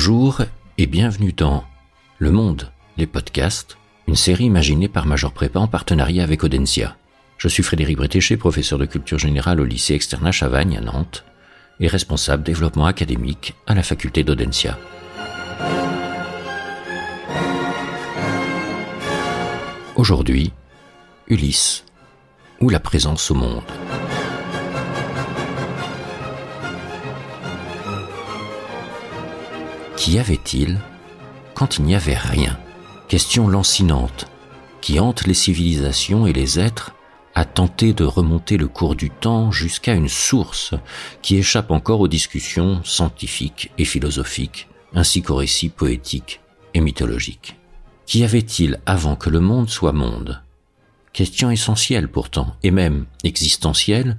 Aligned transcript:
Bonjour 0.00 0.42
et 0.78 0.86
bienvenue 0.86 1.32
dans 1.32 1.64
Le 2.18 2.30
Monde, 2.30 2.70
les 2.96 3.08
podcasts, 3.08 3.78
une 4.06 4.14
série 4.14 4.44
imaginée 4.44 4.86
par 4.86 5.06
Major 5.06 5.32
Prépa 5.32 5.58
en 5.58 5.66
partenariat 5.66 6.22
avec 6.22 6.44
Audencia. 6.44 6.96
Je 7.36 7.48
suis 7.48 7.64
Frédéric 7.64 7.96
Bretéché, 7.96 8.36
professeur 8.36 8.78
de 8.78 8.86
culture 8.86 9.18
générale 9.18 9.60
au 9.60 9.64
lycée 9.64 9.94
Externa 9.94 10.30
Chavagne 10.30 10.78
à 10.78 10.80
Nantes 10.80 11.24
et 11.80 11.88
responsable 11.88 12.44
développement 12.44 12.86
académique 12.86 13.56
à 13.66 13.74
la 13.74 13.82
faculté 13.82 14.22
d'Audencia. 14.22 14.78
Aujourd'hui, 19.96 20.52
Ulysse 21.26 21.84
ou 22.60 22.70
la 22.70 22.78
présence 22.78 23.32
au 23.32 23.34
monde. 23.34 23.64
Qu'y 30.08 30.18
avait-il 30.18 30.80
quand 31.52 31.76
il 31.76 31.84
n'y 31.84 31.94
avait 31.94 32.16
rien? 32.16 32.58
Question 33.08 33.46
lancinante 33.46 34.24
qui 34.80 34.98
hante 35.00 35.26
les 35.26 35.34
civilisations 35.34 36.26
et 36.26 36.32
les 36.32 36.58
êtres 36.58 36.94
à 37.34 37.44
tenter 37.44 37.92
de 37.92 38.04
remonter 38.04 38.56
le 38.56 38.68
cours 38.68 38.94
du 38.94 39.10
temps 39.10 39.52
jusqu'à 39.52 39.92
une 39.92 40.08
source 40.08 40.72
qui 41.20 41.36
échappe 41.36 41.70
encore 41.70 42.00
aux 42.00 42.08
discussions 42.08 42.82
scientifiques 42.84 43.70
et 43.76 43.84
philosophiques, 43.84 44.68
ainsi 44.94 45.20
qu'aux 45.20 45.36
récits 45.36 45.68
poétiques 45.68 46.40
et 46.72 46.80
mythologiques. 46.80 47.58
Qu'y 48.06 48.24
avait-il 48.24 48.80
avant 48.86 49.14
que 49.14 49.28
le 49.28 49.40
monde 49.40 49.68
soit 49.68 49.92
monde? 49.92 50.42
Question 51.12 51.50
essentielle 51.50 52.08
pourtant, 52.08 52.56
et 52.62 52.70
même 52.70 53.04
existentielle, 53.24 54.16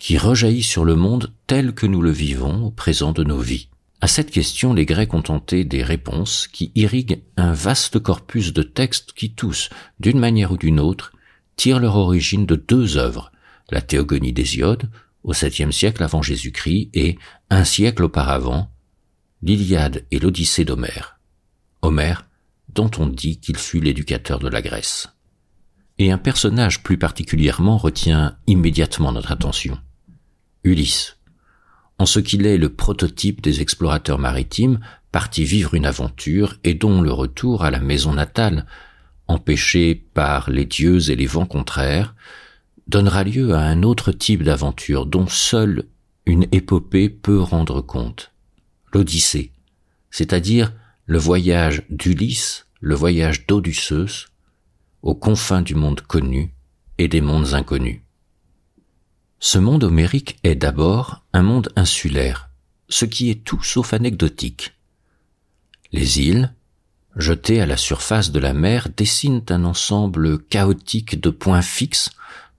qui 0.00 0.18
rejaillit 0.18 0.64
sur 0.64 0.84
le 0.84 0.96
monde 0.96 1.32
tel 1.46 1.72
que 1.72 1.86
nous 1.86 2.02
le 2.02 2.10
vivons 2.10 2.64
au 2.64 2.70
présent 2.72 3.12
de 3.12 3.22
nos 3.22 3.38
vies. 3.38 3.69
À 4.02 4.06
cette 4.06 4.30
question, 4.30 4.72
les 4.72 4.86
Grecs 4.86 5.12
ont 5.12 5.22
tenté 5.22 5.64
des 5.64 5.82
réponses 5.82 6.48
qui 6.48 6.72
irriguent 6.74 7.22
un 7.36 7.52
vaste 7.52 7.98
corpus 7.98 8.52
de 8.52 8.62
textes 8.62 9.12
qui 9.12 9.34
tous, 9.34 9.68
d'une 9.98 10.18
manière 10.18 10.52
ou 10.52 10.56
d'une 10.56 10.80
autre, 10.80 11.12
tirent 11.56 11.80
leur 11.80 11.96
origine 11.96 12.46
de 12.46 12.56
deux 12.56 12.96
œuvres, 12.96 13.30
la 13.70 13.82
Théogonie 13.82 14.32
d'Hésiode, 14.32 14.90
au 15.22 15.34
7 15.34 15.70
siècle 15.70 16.02
avant 16.02 16.22
Jésus-Christ, 16.22 16.88
et 16.94 17.18
un 17.50 17.64
siècle 17.64 18.04
auparavant, 18.04 18.70
l'Iliade 19.42 20.06
et 20.10 20.18
l'Odyssée 20.18 20.64
d'Homère. 20.64 21.20
Homère, 21.82 22.26
dont 22.70 22.90
on 22.98 23.06
dit 23.06 23.38
qu'il 23.38 23.56
fut 23.56 23.80
l'éducateur 23.80 24.38
de 24.38 24.48
la 24.48 24.62
Grèce. 24.62 25.08
Et 25.98 26.10
un 26.10 26.18
personnage 26.18 26.82
plus 26.82 26.96
particulièrement 26.96 27.76
retient 27.76 28.38
immédiatement 28.46 29.12
notre 29.12 29.32
attention. 29.32 29.78
Ulysse, 30.64 31.18
en 32.00 32.06
ce 32.06 32.18
qu'il 32.18 32.46
est 32.46 32.56
le 32.56 32.70
prototype 32.70 33.42
des 33.42 33.60
explorateurs 33.60 34.18
maritimes 34.18 34.80
partis 35.12 35.44
vivre 35.44 35.74
une 35.74 35.84
aventure 35.84 36.56
et 36.64 36.72
dont 36.72 37.02
le 37.02 37.12
retour 37.12 37.62
à 37.62 37.70
la 37.70 37.78
maison 37.78 38.14
natale, 38.14 38.64
empêché 39.28 40.06
par 40.14 40.48
les 40.48 40.64
dieux 40.64 41.10
et 41.10 41.14
les 41.14 41.26
vents 41.26 41.44
contraires, 41.44 42.14
donnera 42.86 43.22
lieu 43.22 43.52
à 43.52 43.60
un 43.60 43.82
autre 43.82 44.12
type 44.12 44.42
d'aventure 44.44 45.04
dont 45.04 45.26
seule 45.26 45.84
une 46.24 46.46
épopée 46.52 47.10
peut 47.10 47.38
rendre 47.38 47.82
compte. 47.82 48.32
L'Odyssée, 48.94 49.52
c'est-à-dire 50.10 50.72
le 51.04 51.18
voyage 51.18 51.82
d'Ulysse, 51.90 52.64
le 52.80 52.94
voyage 52.94 53.46
d'Odysseus, 53.46 54.28
aux 55.02 55.14
confins 55.14 55.60
du 55.60 55.74
monde 55.74 56.00
connu 56.00 56.54
et 56.96 57.08
des 57.08 57.20
mondes 57.20 57.52
inconnus. 57.52 58.00
Ce 59.42 59.56
monde 59.56 59.84
homérique 59.84 60.38
est 60.44 60.54
d'abord 60.54 61.24
un 61.32 61.40
monde 61.40 61.72
insulaire, 61.74 62.50
ce 62.90 63.06
qui 63.06 63.30
est 63.30 63.42
tout 63.42 63.62
sauf 63.62 63.94
anecdotique. 63.94 64.74
Les 65.92 66.20
îles, 66.20 66.52
jetées 67.16 67.62
à 67.62 67.66
la 67.66 67.78
surface 67.78 68.32
de 68.32 68.38
la 68.38 68.52
mer, 68.52 68.88
dessinent 68.94 69.42
un 69.48 69.64
ensemble 69.64 70.42
chaotique 70.44 71.18
de 71.18 71.30
points 71.30 71.62
fixes 71.62 72.10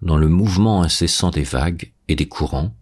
dans 0.01 0.17
le 0.17 0.27
mouvement 0.27 0.81
incessant 0.81 1.29
des 1.29 1.43
vagues 1.43 1.91
et 2.07 2.15
des 2.15 2.27
courants, 2.27 2.75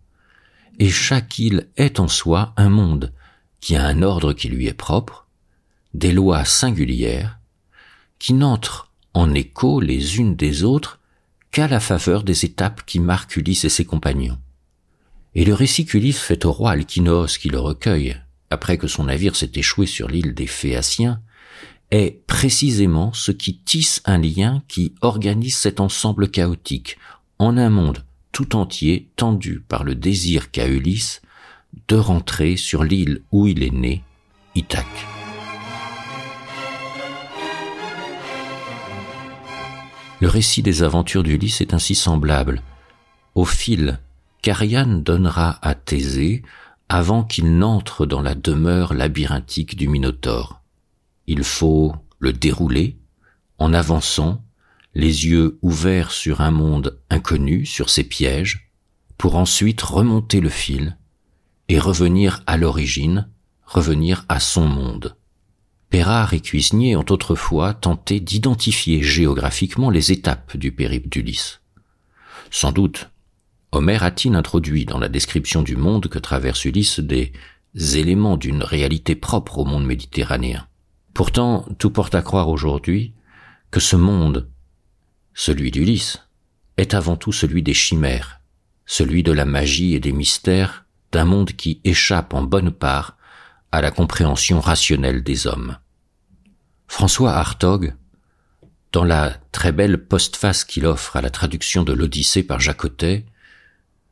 et 0.80 0.90
chaque 0.90 1.38
île 1.38 1.68
est 1.76 2.00
en 2.00 2.08
soi 2.08 2.54
un 2.56 2.70
monde 2.70 3.12
qui 3.60 3.76
a 3.76 3.86
un 3.86 4.02
ordre 4.02 4.32
qui 4.32 4.48
lui 4.48 4.68
est 4.68 4.74
propre, 4.74 5.28
des 5.94 6.14
lois 6.14 6.46
singulières, 6.46 7.38
qui 8.18 8.32
n'entrent 8.32 8.94
en 9.14 9.34
écho 9.34 9.82
les 9.82 10.20
unes 10.20 10.38
des 10.38 10.64
autres 10.64 11.00
qu'à 11.52 11.68
la 11.68 11.80
faveur 11.80 12.24
des 12.24 12.46
étapes 12.46 12.84
qui 12.86 13.00
marquent 13.00 13.38
Ulysse 13.38 13.66
et 13.66 13.70
ses 13.70 13.86
compagnons. 13.86 14.38
Et 15.36 15.46
le 15.46 15.54
récit 15.54 15.86
qu'Ulysse 15.86 16.20
fait 16.20 16.46
au 16.46 16.52
roi 16.52 16.72
Alkinos 16.72 17.38
qui 17.40 17.50
le 17.50 17.60
recueille, 17.60 18.18
après 18.50 18.78
que 18.78 18.88
son 18.88 19.06
navire 19.06 19.36
s'est 19.36 19.52
échoué 19.56 19.86
sur 19.86 20.08
l'île 20.08 20.34
des 20.34 20.48
Phéaciens, 20.48 21.22
est 21.92 22.22
précisément 22.28 23.14
ce 23.14 23.32
qui 23.32 23.58
tisse 23.58 24.02
un 24.06 24.20
lien 24.20 24.64
qui 24.68 24.94
organise 25.02 25.58
cet 25.58 25.80
ensemble 25.80 26.30
chaotique 26.30 26.98
en 27.40 27.58
un 27.58 27.70
monde 27.70 28.04
tout 28.32 28.56
entier 28.56 29.10
tendu 29.16 29.60
par 29.68 29.84
le 29.84 29.96
désir 29.96 30.52
qu'a 30.52 30.68
Ulysse 30.68 31.22
de 31.88 31.96
rentrer 31.96 32.58
sur 32.58 32.84
l'île 32.84 33.22
où 33.32 33.48
il 33.48 33.64
est 33.64 33.74
né, 33.74 34.04
Ithaque. 34.56 35.19
Le 40.20 40.28
récit 40.28 40.62
des 40.62 40.84
aventures 40.84 41.24
d'Ulysse 41.24 41.62
est 41.62 41.74
ainsi 41.74 41.96
semblable. 41.96 42.62
Au 43.36 43.46
fil 43.46 44.00
qu'Ariane 44.42 45.02
donnera 45.02 45.60
à 45.66 45.76
Thésée 45.76 46.44
avant 46.90 47.24
qu'il 47.24 47.58
n'entre 47.58 48.06
dans 48.06 48.22
la 48.22 48.36
demeure 48.36 48.94
labyrinthique 48.94 49.78
du 49.78 49.88
Minotaure. 49.88 50.62
Il 51.28 51.44
faut 51.44 51.94
le 52.18 52.34
dérouler 52.34 52.98
en 53.60 53.74
avançant, 53.74 54.44
les 54.96 55.28
yeux 55.28 55.60
ouverts 55.62 56.12
sur 56.12 56.42
un 56.42 56.52
monde 56.52 57.00
inconnu, 57.10 57.66
sur 57.66 57.90
ses 57.90 58.04
pièges, 58.04 58.72
pour 59.18 59.36
ensuite 59.36 59.82
remonter 59.82 60.40
le 60.40 60.50
fil 60.50 60.98
et 61.68 61.78
revenir 61.78 62.42
à 62.48 62.58
l'origine, 62.58 63.30
revenir 63.66 64.26
à 64.30 64.40
son 64.40 64.66
monde. 64.66 65.16
Pérard 65.90 66.34
et 66.34 66.40
Cuisnier 66.40 66.96
ont 66.96 67.06
autrefois 67.10 67.74
tenté 67.74 68.20
d'identifier 68.20 69.02
géographiquement 69.02 69.90
les 69.90 70.12
étapes 70.12 70.56
du 70.56 70.72
périple 70.72 71.10
d'Ulysse. 71.10 71.62
Sans 72.52 72.72
doute, 72.72 73.10
Homère 73.72 74.04
a-t-il 74.04 74.36
introduit 74.36 74.86
dans 74.86 75.00
la 75.00 75.10
description 75.10 75.62
du 75.62 75.76
monde 75.76 76.08
que 76.08 76.20
traverse 76.20 76.66
Ulysse 76.66 77.00
des 77.00 77.34
éléments 77.76 78.38
d'une 78.38 78.64
réalité 78.64 79.16
propre 79.16 79.60
au 79.60 79.66
monde 79.66 79.86
méditerranéen. 79.86 80.68
Pourtant, 81.14 81.66
tout 81.78 81.92
porte 81.92 82.16
à 82.16 82.22
croire 82.22 82.50
aujourd'hui 82.50 83.14
que 83.72 83.80
ce 83.80 83.96
monde, 83.96 84.50
celui 85.34 85.70
d'Ulysse, 85.70 86.20
est 86.78 86.94
avant 86.94 87.16
tout 87.16 87.32
celui 87.32 87.62
des 87.62 87.74
chimères, 87.74 88.42
celui 88.86 89.22
de 89.22 89.32
la 89.32 89.46
magie 89.46 89.94
et 89.94 90.00
des 90.00 90.14
mystères 90.14 90.86
d'un 91.12 91.26
monde 91.26 91.52
qui 91.52 91.82
échappe 91.84 92.34
en 92.34 92.42
bonne 92.42 92.72
part 92.72 93.18
à 93.72 93.82
la 93.82 93.92
compréhension 93.92 94.60
rationnelle 94.60 95.24
des 95.24 95.48
hommes. 95.48 95.78
François 96.88 97.34
Hartog, 97.34 97.94
dans 98.92 99.04
la 99.04 99.38
très 99.52 99.72
belle 99.72 100.06
postface 100.06 100.64
qu'il 100.64 100.86
offre 100.86 101.16
à 101.16 101.22
la 101.22 101.30
traduction 101.30 101.84
de 101.84 101.94
l'Odyssée 101.94 102.44
par 102.44 102.60
Jacotet, 102.60 103.26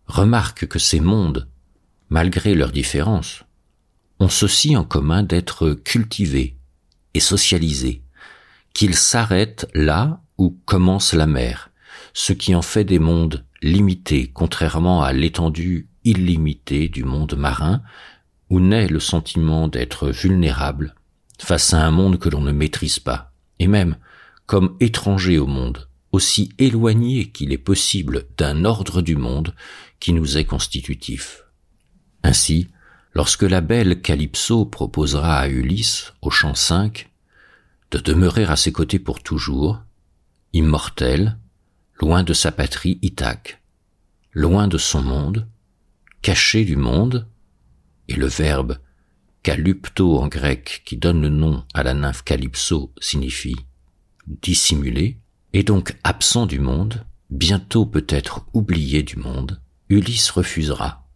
remarque 0.06 0.68
que 0.68 0.80
ces 0.80 1.00
mondes, 1.00 1.48
malgré 2.10 2.54
leurs 2.54 2.72
différences, 2.72 3.44
ont 4.20 4.30
ceci 4.30 4.76
en 4.76 4.84
commun 4.84 5.24
d'être 5.24 5.72
cultivés 5.72 6.58
et 7.14 7.20
socialisés, 7.20 8.04
qu'ils 8.74 8.96
s'arrêtent 8.96 9.68
là 9.74 10.22
où 10.38 10.58
commence 10.66 11.14
la 11.14 11.28
mer, 11.28 11.72
ce 12.14 12.34
qui 12.34 12.54
en 12.56 12.62
fait 12.62 12.84
des 12.84 13.00
mondes 13.00 13.44
limités, 13.62 14.32
contrairement 14.34 15.02
à 15.02 15.14
l'étendue 15.14 15.90
illimitée 16.04 16.88
du 16.90 17.04
monde 17.04 17.36
marin, 17.36 17.82
où 18.50 18.60
naît 18.60 18.88
le 18.88 19.00
sentiment 19.00 19.68
d'être 19.68 20.10
vulnérable 20.10 20.96
face 21.40 21.74
à 21.74 21.86
un 21.86 21.92
monde 21.92 22.18
que 22.20 22.30
l'on 22.30 22.42
ne 22.42 22.52
maîtrise 22.52 23.00
pas, 23.00 23.32
et 23.60 23.68
même 23.68 23.98
comme 24.46 24.76
étranger 24.80 25.38
au 25.38 25.48
monde, 25.48 25.88
aussi 26.12 26.54
éloigné 26.58 27.30
qu'il 27.30 27.52
est 27.52 27.58
possible 27.58 28.26
d'un 28.38 28.66
ordre 28.66 29.02
du 29.02 29.16
monde 29.16 29.54
qui 30.00 30.14
nous 30.14 30.38
est 30.38 30.46
constitutif. 30.46 31.44
Ainsi, 32.24 32.70
lorsque 33.14 33.44
la 33.44 33.62
belle 33.62 34.02
Calypso 34.02 34.66
proposera 34.66 35.40
à 35.40 35.48
Ulysse, 35.48 36.14
au 36.22 36.30
chant 36.30 36.56
5, 36.56 37.10
de 37.92 38.00
demeurer 38.00 38.46
à 38.46 38.56
ses 38.56 38.72
côtés 38.72 39.00
pour 39.00 39.22
toujours, 39.22 39.80
immortel, 40.54 41.38
loin 42.00 42.24
de 42.24 42.34
sa 42.34 42.52
patrie 42.52 43.00
Ithaque, 43.02 43.62
loin 44.34 44.68
de 44.68 44.78
son 44.78 45.02
monde, 45.02 45.48
caché 46.22 46.64
du 46.64 46.76
monde, 46.76 47.28
et 48.08 48.16
le 48.16 48.28
verbe 48.28 48.78
kalupto 49.44 50.20
en 50.20 50.28
grec 50.28 50.82
qui 50.86 50.98
donne 50.98 51.22
le 51.22 51.30
nom 51.30 51.64
à 51.74 51.84
la 51.84 51.94
nymphe 51.94 52.24
Calypso 52.24 52.92
signifie 53.00 53.56
dissimulé, 54.28 55.20
et 55.54 55.64
donc 55.64 55.96
absent 56.04 56.46
du 56.46 56.60
monde, 56.60 57.06
bientôt 57.30 57.86
peut-être 57.86 58.46
oublié 58.54 59.04
du 59.04 59.16
monde, 59.16 59.62
Ulysse 59.90 60.30
refusera, 60.32 61.08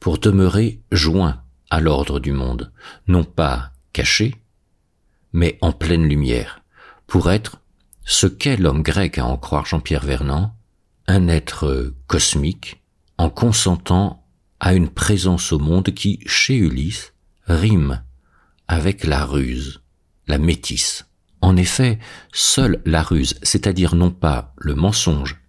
pour 0.00 0.18
demeurer 0.18 0.80
joint 0.90 1.42
à 1.70 1.80
l'ordre 1.80 2.18
du 2.18 2.32
monde, 2.32 2.72
non 3.06 3.24
pas 3.24 3.72
caché, 3.92 4.34
mais 5.32 5.58
en 5.60 5.72
pleine 5.72 6.08
lumière, 6.08 6.62
pour 7.06 7.30
être 7.30 7.60
ce 8.04 8.26
qu'est 8.26 8.56
l'homme 8.56 8.82
grec 8.82 9.18
à 9.18 9.26
en 9.26 9.36
croire 9.36 9.66
Jean-Pierre 9.66 10.04
Vernant, 10.04 10.56
un 11.06 11.28
être 11.28 11.94
cosmique, 12.06 12.82
en 13.18 13.28
consentant 13.28 14.26
à 14.60 14.74
une 14.74 14.88
présence 14.88 15.52
au 15.52 15.58
monde 15.58 15.90
qui, 15.94 16.20
chez 16.26 16.56
Ulysse, 16.56 17.12
rime 17.46 18.02
avec 18.66 19.04
la 19.04 19.24
ruse, 19.24 19.80
la 20.26 20.38
métisse. 20.38 21.06
En 21.40 21.56
effet, 21.56 21.98
seule 22.32 22.82
la 22.84 23.02
ruse, 23.02 23.38
c'est-à-dire 23.42 23.94
non 23.94 24.10
pas 24.10 24.54
le 24.58 24.74
mensonge, 24.74 25.40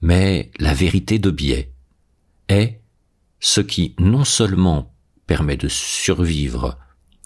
mais 0.00 0.50
la 0.58 0.72
vérité 0.72 1.18
de 1.18 1.30
biais, 1.30 1.72
est 2.48 2.80
ce 3.40 3.60
qui 3.60 3.94
non 3.98 4.24
seulement 4.24 4.94
permet 5.26 5.56
de 5.56 5.68
survivre 5.68 6.78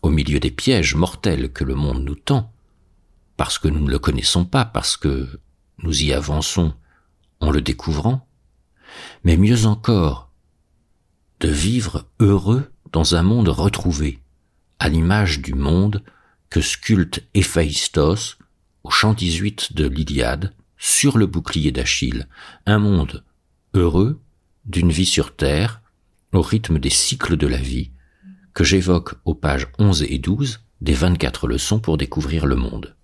au 0.03 0.11
milieu 0.11 0.41
des 0.41 0.51
pièges 0.51 0.95
mortels 0.95 1.53
que 1.53 1.65
le 1.65 1.75
monde 1.75 2.03
nous 2.03 2.15
tend, 2.15 2.53
parce 3.37 3.59
que 3.59 3.69
nous 3.69 3.81
ne 3.81 3.91
le 3.91 3.99
connaissons 3.99 4.45
pas, 4.45 4.65
parce 4.65 4.97
que 4.97 5.41
nous 5.83 6.03
y 6.03 6.13
avançons 6.13 6.75
en 7.41 7.51
le 7.51 7.61
découvrant, 7.61 8.27
mais 9.25 9.37
mieux 9.37 9.67
encore, 9.67 10.30
de 11.41 11.49
vivre 11.49 12.07
heureux 12.21 12.71
dans 12.93 13.15
un 13.15 13.23
monde 13.23 13.49
retrouvé, 13.49 14.19
à 14.79 14.89
l'image 14.89 15.41
du 15.41 15.55
monde 15.55 16.03
que 16.51 16.61
sculpte 16.61 17.23
Héphaïstos 17.35 18.39
au 18.85 18.91
chant 18.91 19.15
18 19.15 19.75
de 19.75 19.87
l'Iliade, 19.87 20.55
sur 20.77 21.19
le 21.19 21.27
bouclier 21.27 21.73
d'Achille, 21.73 22.29
un 22.67 22.79
monde 22.79 23.25
heureux 23.75 24.21
d'une 24.65 24.91
vie 24.91 25.07
sur 25.07 25.35
terre, 25.35 25.83
au 26.33 26.43
rythme 26.43 26.79
des 26.79 26.91
cycles 26.91 27.37
de 27.37 27.47
la 27.47 27.59
vie, 27.59 27.91
que 28.55 28.65
j'évoque 28.65 29.15
aux 29.25 29.35
pages 29.35 29.69
11 29.79 30.05
et 30.05 30.19
12 30.19 30.61
des 30.81 30.95
24 30.95 31.47
leçons 31.47 31.81
pour 31.81 31.99
découvrir 31.99 32.47
le 32.47 32.57
monde. 32.57 32.97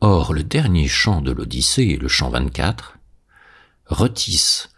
Or, 0.00 0.32
le 0.32 0.44
dernier 0.44 0.86
chant 0.86 1.20
de 1.20 1.32
l'Odyssée, 1.32 1.96
le 1.96 2.08
chant 2.08 2.30
24, 2.30 2.98
retisse 3.86 4.68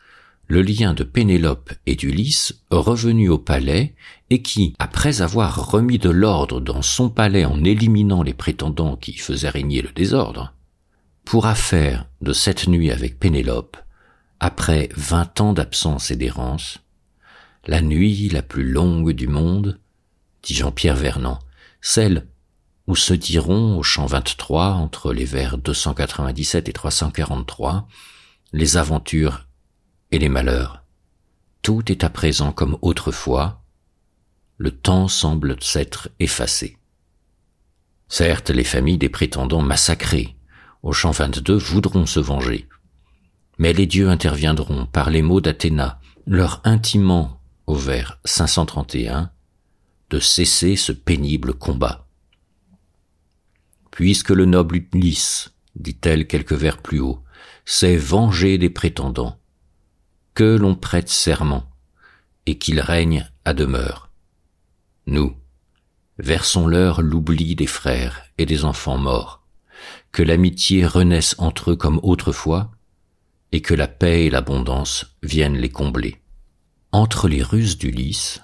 le 0.48 0.62
lien 0.62 0.94
de 0.94 1.02
Pénélope 1.02 1.72
et 1.87 1.96
d'Ulysse 1.96 2.62
revenu 2.70 3.28
au 3.28 3.38
palais 3.38 3.94
et 4.31 4.43
qui, 4.43 4.75
après 4.78 5.22
avoir 5.22 5.70
remis 5.70 5.98
de 5.98 6.10
l'ordre 6.10 6.60
dans 6.60 6.82
son 6.82 7.10
palais 7.10 7.44
en 7.44 7.64
éliminant 7.64 8.22
les 8.22 8.34
prétendants 8.34 8.96
qui 8.96 9.14
faisaient 9.14 9.48
régner 9.48 9.82
le 9.82 9.90
désordre, 9.90 10.52
pourra 11.25 11.54
faire 11.54 12.06
de 12.20 12.32
cette 12.32 12.69
nuit 12.69 12.93
avec 12.93 13.19
Pénélope, 13.19 13.76
après 14.38 14.88
vingt 14.96 15.40
ans 15.40 15.52
d'absence 15.52 16.10
et 16.10 16.16
d'errance, 16.16 16.78
la 17.66 17.81
nuit 17.81 18.28
la 18.28 18.43
plus 18.43 18.70
longue 18.70 19.12
du 19.12 19.26
monde, 19.26 19.81
dit 20.44 20.54
Jean-Pierre 20.54 20.96
Vernant, 20.96 21.40
celle 21.81 22.26
où 22.87 22.94
se 22.94 23.14
diront 23.14 23.76
au 23.78 23.82
champ 23.82 24.06
23 24.06 24.75
entre 24.75 25.12
les 25.12 25.25
vers 25.25 25.58
297 25.58 26.69
et 26.69 26.72
343 26.72 27.88
les 28.52 28.76
aventures 28.76 29.45
et 30.11 30.19
les 30.19 30.29
malheurs. 30.29 30.82
Tout 31.62 31.91
est 31.91 32.05
à 32.05 32.11
présent 32.11 32.53
comme 32.53 32.79
autrefois, 32.82 33.62
le 34.58 34.70
temps 34.70 35.08
semble 35.08 35.62
s'être 35.62 36.08
effacé. 36.20 36.79
Certes, 38.08 38.50
les 38.50 38.64
familles 38.64 38.99
des 38.99 39.08
prétendants 39.08 39.62
massacrés 39.62 40.37
au 40.82 40.93
champ 40.93 41.11
22 41.11 41.56
voudront 41.56 42.06
se 42.06 42.20
venger, 42.20 42.69
mais 43.58 43.73
les 43.73 43.87
dieux 43.87 44.08
interviendront 44.08 44.87
par 44.87 45.11
les 45.11 45.23
mots 45.23 45.41
d'Athéna, 45.41 46.00
leur 46.26 46.61
intimant 46.64 47.41
au 47.67 47.75
vers 47.75 48.20
531 48.25 49.31
de 50.11 50.20
cesser 50.20 50.76
ce 50.76 50.93
pénible 50.93 51.55
combat. 51.55 52.06
Puisque 53.91 54.31
le 54.31 54.44
noble 54.44 54.82
Ulysse, 54.93 55.55
dit-elle 55.75 56.26
quelques 56.26 56.53
vers 56.53 56.79
plus 56.79 57.00
haut, 57.00 57.23
s'est 57.64 57.97
vengé 57.97 58.58
des 58.58 58.70
prétendants, 58.70 59.41
que 60.37 60.44
l'on 60.44 60.75
prête 60.75 61.09
serment, 61.09 61.65
et 62.44 62.59
qu'il 62.59 62.79
règne 62.81 63.27
à 63.47 63.55
demeure. 63.55 64.11
Nous, 65.06 65.35
versons-leur 66.19 67.00
l'oubli 67.00 67.56
des 67.56 67.67
frères 67.67 68.23
et 68.37 68.44
des 68.44 68.67
enfants 68.67 68.99
morts, 68.99 69.43
que 70.12 70.23
l'amitié 70.23 70.87
renaisse 70.87 71.37
entre 71.38 71.71
eux 71.71 71.77
comme 71.77 72.00
autrefois, 72.03 72.71
et 73.50 73.62
que 73.62 73.73
la 73.73 73.88
paix 73.88 74.27
et 74.27 74.31
l'abondance 74.31 75.17
viennent 75.23 75.56
les 75.56 75.71
combler. 75.71 76.21
Entre 76.93 77.29
les 77.29 77.43
ruses 77.43 77.79
d'Ulysse 77.79 78.43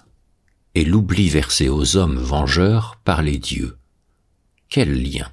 et 0.75 0.87
l'oubli 0.87 1.29
versé 1.29 1.69
aux 1.69 1.99
hommes 1.99 2.17
vengeurs 2.17 2.97
par 3.05 3.21
les 3.21 3.37
dieux, 3.37 3.77
quel 4.71 4.95
lien 5.03 5.31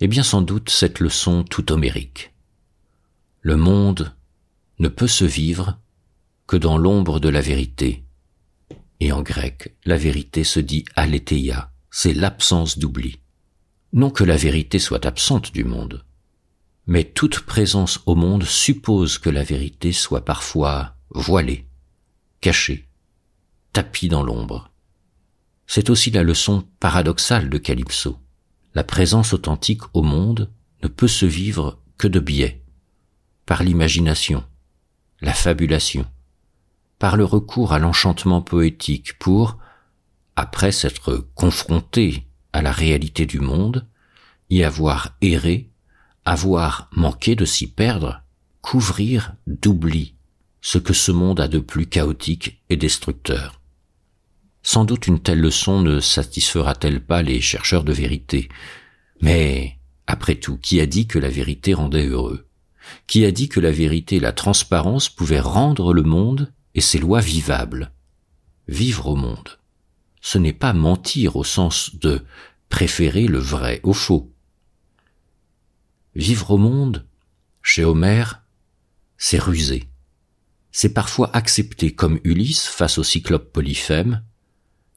Eh 0.00 0.08
bien 0.08 0.22
sans 0.22 0.40
doute 0.40 0.70
cette 0.70 0.98
leçon 0.98 1.44
tout 1.44 1.72
homérique. 1.72 2.32
Le 3.42 3.56
monde 3.56 4.14
ne 4.80 4.88
peut 4.88 5.06
se 5.06 5.24
vivre 5.24 5.78
que 6.46 6.56
dans 6.56 6.78
l'ombre 6.78 7.20
de 7.20 7.28
la 7.28 7.42
vérité. 7.42 8.04
Et 8.98 9.12
en 9.12 9.22
grec, 9.22 9.76
la 9.84 9.96
vérité 9.96 10.42
se 10.42 10.58
dit 10.58 10.84
aletheia, 10.96 11.70
c'est 11.90 12.14
l'absence 12.14 12.78
d'oubli. 12.78 13.20
Non 13.92 14.10
que 14.10 14.24
la 14.24 14.36
vérité 14.36 14.78
soit 14.78 15.04
absente 15.04 15.52
du 15.52 15.64
monde, 15.64 16.04
mais 16.86 17.04
toute 17.04 17.40
présence 17.40 18.00
au 18.06 18.14
monde 18.14 18.44
suppose 18.44 19.18
que 19.18 19.30
la 19.30 19.44
vérité 19.44 19.92
soit 19.92 20.24
parfois 20.24 20.96
voilée, 21.10 21.66
cachée, 22.40 22.88
tapie 23.72 24.08
dans 24.08 24.22
l'ombre. 24.22 24.72
C'est 25.66 25.90
aussi 25.90 26.10
la 26.10 26.22
leçon 26.22 26.64
paradoxale 26.80 27.50
de 27.50 27.58
Calypso. 27.58 28.18
La 28.74 28.84
présence 28.84 29.34
authentique 29.34 29.82
au 29.94 30.02
monde 30.02 30.50
ne 30.82 30.88
peut 30.88 31.08
se 31.08 31.26
vivre 31.26 31.80
que 31.98 32.08
de 32.08 32.18
biais, 32.18 32.62
par 33.44 33.62
l'imagination, 33.62 34.44
la 35.20 35.34
fabulation, 35.34 36.06
par 36.98 37.16
le 37.16 37.24
recours 37.24 37.72
à 37.72 37.78
l'enchantement 37.78 38.42
poétique 38.42 39.18
pour, 39.18 39.58
après 40.36 40.72
s'être 40.72 41.28
confronté 41.34 42.26
à 42.52 42.62
la 42.62 42.72
réalité 42.72 43.26
du 43.26 43.40
monde, 43.40 43.86
y 44.48 44.64
avoir 44.64 45.16
erré, 45.20 45.70
avoir 46.24 46.88
manqué 46.92 47.36
de 47.36 47.44
s'y 47.44 47.66
perdre, 47.66 48.22
couvrir 48.60 49.34
d'oubli 49.46 50.14
ce 50.60 50.78
que 50.78 50.92
ce 50.92 51.12
monde 51.12 51.40
a 51.40 51.48
de 51.48 51.58
plus 51.58 51.86
chaotique 51.86 52.62
et 52.68 52.76
destructeur. 52.76 53.60
Sans 54.62 54.84
doute 54.84 55.06
une 55.06 55.20
telle 55.20 55.40
leçon 55.40 55.80
ne 55.80 56.00
satisfera-t-elle 56.00 57.04
pas 57.04 57.22
les 57.22 57.40
chercheurs 57.40 57.84
de 57.84 57.92
vérité, 57.92 58.48
mais, 59.22 59.78
après 60.06 60.34
tout, 60.34 60.58
qui 60.58 60.80
a 60.80 60.86
dit 60.86 61.06
que 61.06 61.18
la 61.18 61.30
vérité 61.30 61.72
rendait 61.72 62.06
heureux? 62.06 62.49
Qui 63.06 63.24
a 63.24 63.30
dit 63.30 63.48
que 63.48 63.60
la 63.60 63.70
vérité 63.70 64.16
et 64.16 64.20
la 64.20 64.32
transparence 64.32 65.08
pouvaient 65.08 65.40
rendre 65.40 65.92
le 65.92 66.02
monde 66.02 66.52
et 66.74 66.80
ses 66.80 66.98
lois 66.98 67.20
vivables. 67.20 67.92
Vivre 68.68 69.08
au 69.08 69.16
monde. 69.16 69.58
Ce 70.20 70.38
n'est 70.38 70.52
pas 70.52 70.72
mentir 70.72 71.36
au 71.36 71.44
sens 71.44 71.96
de 71.96 72.22
préférer 72.68 73.26
le 73.26 73.38
vrai 73.38 73.80
au 73.82 73.92
faux. 73.92 74.32
Vivre 76.14 76.52
au 76.52 76.58
monde, 76.58 77.06
chez 77.62 77.84
Homère, 77.84 78.42
c'est 79.16 79.38
ruser. 79.38 79.88
C'est 80.72 80.94
parfois 80.94 81.34
accepter 81.34 81.94
comme 81.94 82.20
Ulysse 82.24 82.66
face 82.66 82.98
au 82.98 83.04
cyclope 83.04 83.52
Polyphème 83.52 84.22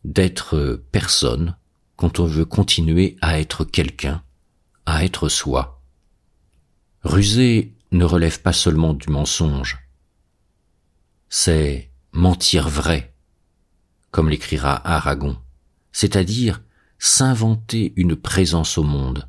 d'être 0.04 0.84
personne 0.92 1.56
quand 1.96 2.20
on 2.20 2.26
veut 2.26 2.46
continuer 2.46 3.18
à 3.22 3.40
être 3.40 3.64
quelqu'un, 3.64 4.24
à 4.86 5.04
être 5.04 5.30
soi. 5.30 5.73
Ruser 7.04 7.76
ne 7.92 8.06
relève 8.06 8.42
pas 8.42 8.54
seulement 8.54 8.94
du 8.94 9.10
mensonge, 9.10 9.78
c'est 11.28 11.92
mentir 12.14 12.70
vrai, 12.70 13.14
comme 14.10 14.30
l'écrira 14.30 14.76
Aragon, 14.88 15.38
c'est-à-dire 15.92 16.62
s'inventer 17.00 17.92
une 17.98 18.16
présence 18.16 18.78
au 18.78 18.84
monde, 18.84 19.28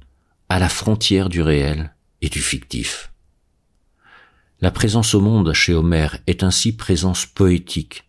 à 0.49 0.61
la 0.61 0.69
frontière 0.69 1.29
du 1.29 1.43
réel 1.43 1.97
et 2.21 2.29
du 2.29 2.41
fictif. 2.41 3.13
La 4.61 4.71
présence 4.71 5.13
au 5.13 5.21
monde 5.21 5.53
chez 5.53 5.75
Homère 5.75 6.21
est 6.29 6.45
ainsi 6.45 6.77
présence 6.77 7.27
poétique, 7.27 8.05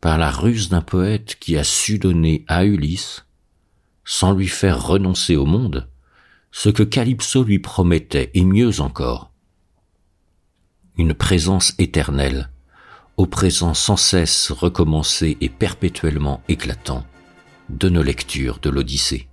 par 0.00 0.18
la 0.18 0.32
ruse 0.32 0.70
d'un 0.70 0.82
poète 0.82 1.36
qui 1.38 1.56
a 1.56 1.62
su 1.62 2.00
donner 2.00 2.44
à 2.48 2.64
Ulysse, 2.64 3.24
sans 4.04 4.32
lui 4.32 4.48
faire 4.48 4.84
renoncer 4.84 5.36
au 5.36 5.46
monde, 5.46 5.88
ce 6.56 6.68
que 6.68 6.84
Calypso 6.84 7.42
lui 7.42 7.58
promettait, 7.58 8.30
et 8.32 8.44
mieux 8.44 8.80
encore, 8.80 9.32
une 10.96 11.12
présence 11.12 11.74
éternelle, 11.78 12.48
au 13.16 13.26
présent 13.26 13.74
sans 13.74 13.96
cesse 13.96 14.52
recommencé 14.52 15.36
et 15.40 15.48
perpétuellement 15.48 16.44
éclatant 16.48 17.04
de 17.70 17.88
nos 17.88 18.04
lectures 18.04 18.60
de 18.60 18.70
l'Odyssée. 18.70 19.28